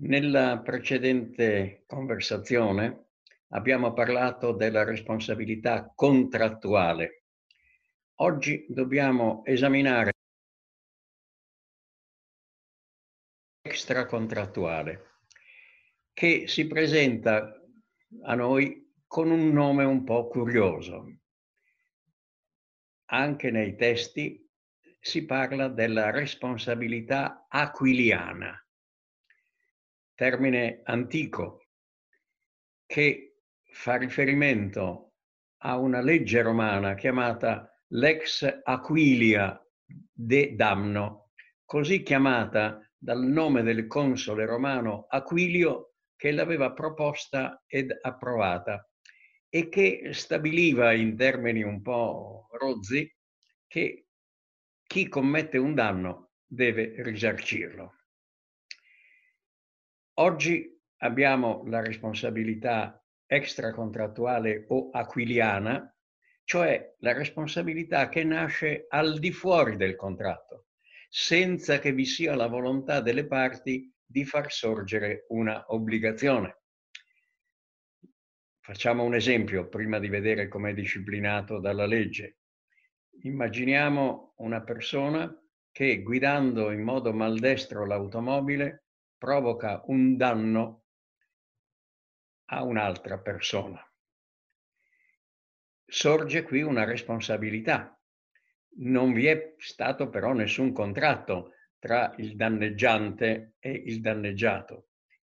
[0.00, 3.06] Nella precedente conversazione
[3.48, 7.24] abbiamo parlato della responsabilità contrattuale.
[8.20, 10.12] Oggi dobbiamo esaminare
[13.62, 15.22] extracontrattuale
[16.12, 17.60] che si presenta
[18.22, 21.06] a noi con un nome un po' curioso.
[23.06, 24.48] Anche nei testi
[25.00, 28.62] si parla della responsabilità aquiliana
[30.18, 31.68] termine antico
[32.86, 33.36] che
[33.70, 35.12] fa riferimento
[35.58, 39.64] a una legge romana chiamata Lex Aquilia
[40.12, 41.30] de Damno,
[41.64, 48.90] così chiamata dal nome del console romano Aquilio che l'aveva proposta ed approvata
[49.48, 53.08] e che stabiliva in termini un po' rozzi
[53.68, 54.06] che
[54.84, 57.97] chi commette un danno deve risarcirlo.
[60.20, 60.68] Oggi
[61.02, 65.94] abbiamo la responsabilità extracontrattuale o aquiliana,
[66.42, 70.70] cioè la responsabilità che nasce al di fuori del contratto,
[71.08, 76.62] senza che vi sia la volontà delle parti di far sorgere una obbligazione.
[78.58, 82.38] Facciamo un esempio prima di vedere com'è disciplinato dalla legge.
[83.22, 85.32] Immaginiamo una persona
[85.70, 88.87] che guidando in modo maldestro l'automobile
[89.18, 90.84] provoca un danno
[92.46, 93.82] a un'altra persona.
[95.84, 97.98] Sorge qui una responsabilità.
[98.80, 104.88] Non vi è stato però nessun contratto tra il danneggiante e il danneggiato.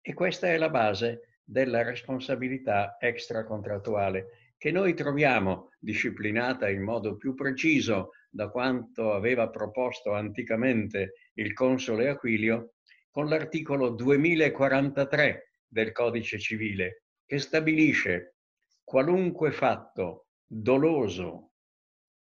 [0.01, 7.33] E questa è la base della responsabilità extracontrattuale che noi troviamo disciplinata in modo più
[7.33, 12.73] preciso da quanto aveva proposto anticamente il console Aquilio
[13.19, 18.37] con l'articolo 2043 del Codice Civile, che stabilisce
[18.81, 21.51] qualunque fatto doloso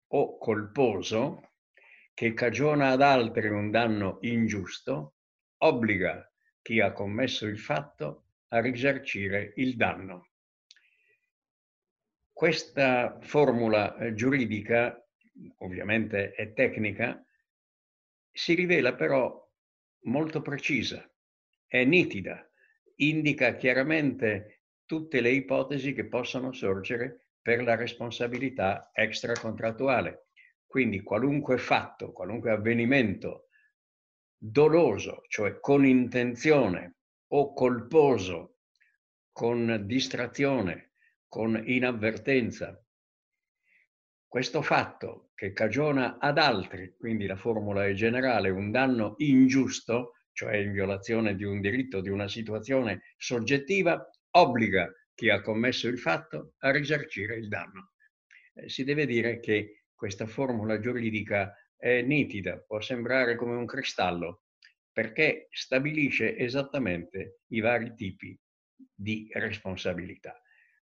[0.08, 1.54] o colposo
[2.14, 5.14] che cagiona ad altri un danno ingiusto,
[5.60, 6.30] obbliga
[6.62, 10.32] chi ha commesso il fatto a risarcire il danno.
[12.34, 15.02] Questa formula eh, giuridica,
[15.60, 17.26] ovviamente è tecnica,
[18.30, 19.42] si rivela però
[20.04, 21.10] molto precisa,
[21.68, 22.50] è nitida,
[22.96, 30.28] indica chiaramente tutte le ipotesi che possono sorgere per la responsabilità extracontrattuale.
[30.66, 33.48] Quindi qualunque fatto, qualunque avvenimento
[34.38, 36.96] doloso, cioè con intenzione
[37.28, 38.58] o colposo,
[39.32, 40.94] con distrazione,
[41.28, 42.84] con inavvertenza,
[44.32, 50.56] questo fatto che cagiona ad altri, quindi la formula è generale, un danno ingiusto, cioè
[50.56, 56.54] in violazione di un diritto, di una situazione soggettiva, obbliga chi ha commesso il fatto
[56.60, 57.92] a risarcire il danno.
[58.54, 64.44] Eh, si deve dire che questa formula giuridica è nitida, può sembrare come un cristallo,
[64.94, 68.40] perché stabilisce esattamente i vari tipi
[68.96, 70.42] di responsabilità.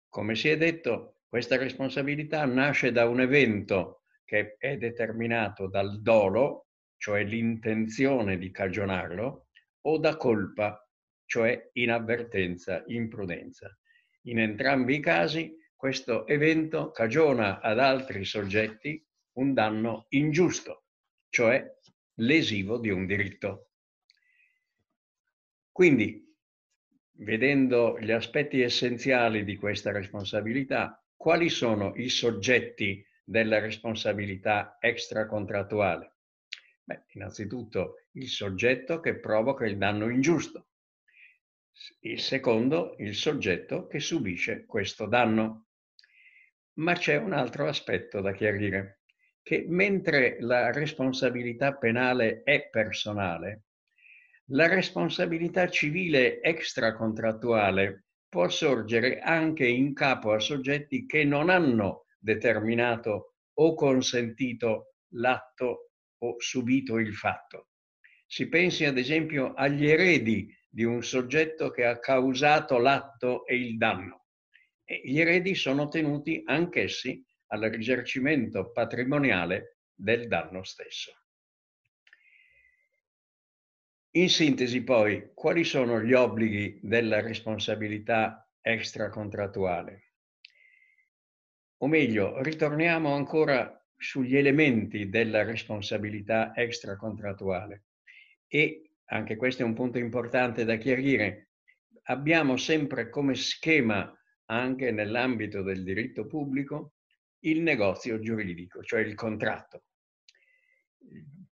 [0.08, 6.68] Come si è detto, questa responsabilità nasce da un evento che è determinato dal dolo,
[6.96, 9.48] cioè l'intenzione di cagionarlo,
[9.82, 10.84] o da colpa,
[11.24, 13.76] cioè inavvertenza, imprudenza.
[14.22, 19.04] In entrambi i casi questo evento cagiona ad altri soggetti
[19.34, 20.86] un danno ingiusto,
[21.28, 21.64] cioè
[22.14, 23.70] lesivo di un diritto.
[25.70, 26.24] Quindi,
[27.18, 36.16] vedendo gli aspetti essenziali di questa responsabilità, quali sono i soggetti della responsabilità extracontrattuale?
[36.84, 40.68] Beh, innanzitutto il soggetto che provoca il danno ingiusto.
[42.00, 45.66] Il secondo, il soggetto che subisce questo danno.
[46.74, 49.00] Ma c'è un altro aspetto da chiarire,
[49.42, 53.62] che mentre la responsabilità penale è personale,
[54.50, 58.05] la responsabilità civile extracontrattuale
[58.36, 66.34] può sorgere anche in capo a soggetti che non hanno determinato o consentito l'atto o
[66.36, 67.68] subito il fatto.
[68.26, 73.78] Si pensi ad esempio agli eredi di un soggetto che ha causato l'atto e il
[73.78, 74.26] danno.
[74.84, 81.25] E gli eredi sono tenuti anch'essi al risarcimento patrimoniale del danno stesso.
[84.16, 90.14] In sintesi poi, quali sono gli obblighi della responsabilità extracontrattuale?
[91.82, 97.84] O meglio, ritorniamo ancora sugli elementi della responsabilità extracontrattuale
[98.46, 101.50] e anche questo è un punto importante da chiarire,
[102.04, 104.10] abbiamo sempre come schema,
[104.46, 106.94] anche nell'ambito del diritto pubblico,
[107.40, 109.82] il negozio giuridico, cioè il contratto.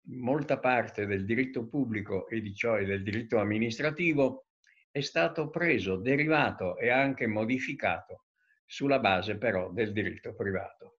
[0.06, 4.46] Molta parte del diritto pubblico e di ciò e del diritto amministrativo
[4.90, 8.26] è stato preso, derivato e anche modificato
[8.66, 10.98] sulla base però del diritto privato.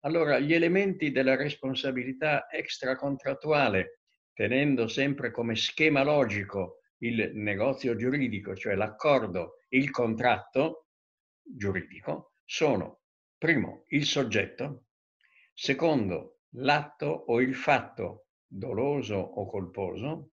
[0.00, 4.00] Allora, gli elementi della responsabilità extracontrattuale,
[4.32, 10.88] tenendo sempre come schema logico il negozio giuridico, cioè l'accordo, il contratto
[11.42, 13.00] giuridico, sono,
[13.38, 14.86] primo, il soggetto,
[15.54, 20.32] secondo, l'atto o il fatto doloso o colposo,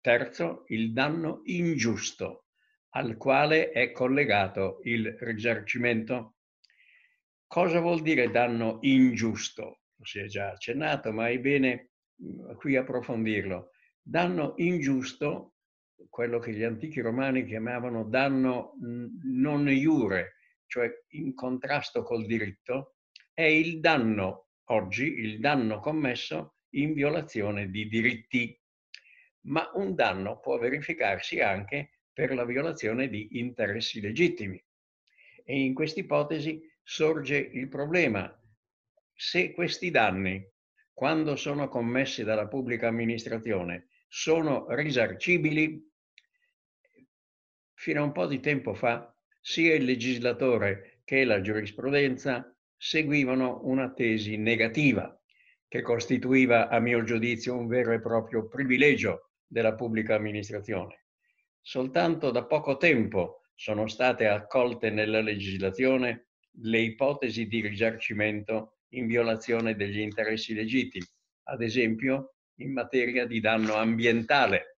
[0.00, 2.46] terzo, il danno ingiusto
[2.90, 6.36] al quale è collegato il risarcimento.
[7.46, 9.80] Cosa vuol dire danno ingiusto?
[10.00, 11.90] Si è già accennato, ma è bene
[12.22, 13.70] mm, qui approfondirlo.
[14.00, 15.54] Danno ingiusto,
[16.08, 20.36] quello che gli antichi romani chiamavano danno non iure,
[20.66, 22.96] cioè in contrasto col diritto,
[23.34, 28.58] è il danno oggi, il danno commesso in violazione di diritti.
[29.46, 34.62] Ma un danno può verificarsi anche per la violazione di interessi legittimi.
[35.44, 38.32] E in questa ipotesi sorge il problema.
[39.12, 40.44] Se questi danni,
[40.92, 45.86] quando sono commessi dalla pubblica amministrazione, sono risarcibili,
[47.74, 53.92] fino a un po' di tempo fa sia il legislatore che la giurisprudenza seguivano una
[53.92, 55.18] tesi negativa,
[55.68, 61.06] che costituiva, a mio giudizio, un vero e proprio privilegio della pubblica amministrazione
[61.66, 66.28] soltanto da poco tempo sono state accolte nella legislazione
[66.62, 71.04] le ipotesi di risarcimento in violazione degli interessi legittimi,
[71.48, 74.78] ad esempio in materia di danno ambientale.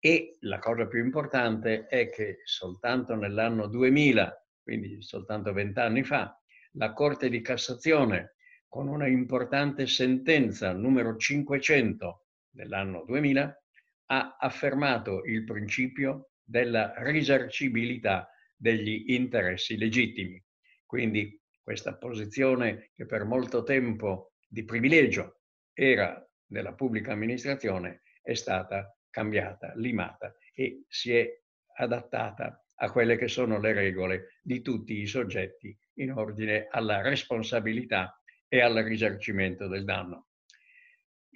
[0.00, 6.34] E la cosa più importante è che soltanto nell'anno 2000, quindi soltanto vent'anni fa,
[6.78, 8.36] la Corte di Cassazione,
[8.68, 13.62] con una importante sentenza numero 500 dell'anno 2000,
[14.10, 20.42] ha affermato il principio della risarcibilità degli interessi legittimi.
[20.86, 25.40] Quindi questa posizione che per molto tempo di privilegio
[25.72, 31.28] era della pubblica amministrazione è stata cambiata, limata e si è
[31.76, 38.20] adattata a quelle che sono le regole di tutti i soggetti in ordine alla responsabilità
[38.48, 40.28] e al risarcimento del danno.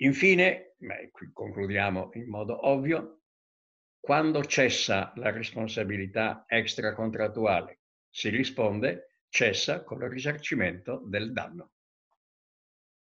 [0.01, 3.21] Infine, beh, qui concludiamo in modo ovvio,
[4.01, 7.81] quando cessa la responsabilità extracontrattuale?
[8.11, 11.72] Si risponde cessa con il risarcimento del danno.